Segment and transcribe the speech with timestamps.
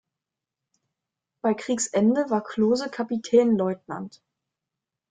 [1.43, 4.23] Bei Kriegsende war Klose Kapitänleutnant.